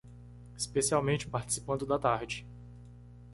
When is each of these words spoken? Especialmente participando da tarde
Especialmente 0.57 1.27
participando 1.27 1.85
da 1.85 1.99
tarde 1.99 2.43